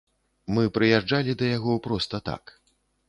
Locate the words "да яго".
1.41-1.77